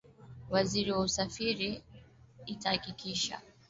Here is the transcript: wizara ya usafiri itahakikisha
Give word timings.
wizara 0.53 0.89
ya 0.95 0.99
usafiri 1.07 1.69
itahakikisha 2.53 3.35